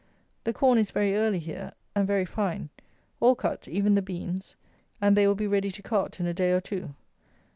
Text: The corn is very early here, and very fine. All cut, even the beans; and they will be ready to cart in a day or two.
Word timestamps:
The 0.45 0.51
corn 0.53 0.79
is 0.79 0.89
very 0.89 1.15
early 1.15 1.37
here, 1.37 1.73
and 1.93 2.07
very 2.07 2.25
fine. 2.25 2.71
All 3.19 3.35
cut, 3.35 3.67
even 3.67 3.93
the 3.93 4.01
beans; 4.01 4.55
and 4.99 5.15
they 5.15 5.27
will 5.27 5.35
be 5.35 5.45
ready 5.45 5.69
to 5.69 5.83
cart 5.83 6.19
in 6.19 6.25
a 6.25 6.33
day 6.33 6.53
or 6.53 6.59
two. 6.59 6.95